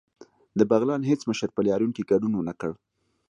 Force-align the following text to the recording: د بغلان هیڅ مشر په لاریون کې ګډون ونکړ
د 0.57 0.61
بغلان 0.71 1.01
هیڅ 1.09 1.21
مشر 1.29 1.49
په 1.53 1.61
لاریون 1.67 1.91
کې 1.95 2.07
ګډون 2.11 2.33
ونکړ 2.35 2.71